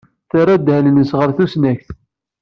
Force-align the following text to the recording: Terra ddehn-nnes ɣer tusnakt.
Terra 0.29 0.55
ddehn-nnes 0.59 1.11
ɣer 1.19 1.29
tusnakt. 1.37 1.87